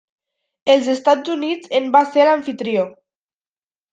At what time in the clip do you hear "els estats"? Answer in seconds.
0.75-1.33